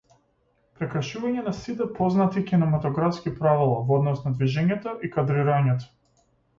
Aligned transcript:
Прекршување 0.79 1.43
на 1.49 1.53
сите 1.57 1.87
познати 2.01 2.43
кинематографски 2.49 3.35
правила 3.43 3.79
во 3.91 4.01
однос 4.03 4.27
на 4.27 4.37
движењето 4.41 4.99
и 5.09 5.15
кадрирањето. 5.19 5.97